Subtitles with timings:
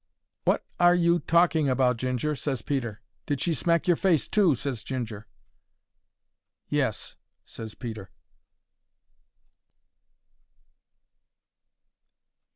[0.47, 3.01] "Wot—are—you—talking about, Ginger?" ses Peter.
[3.27, 5.27] "Did she smack your face too?" ses Ginger.
[6.67, 8.09] "Yes," ses Peter.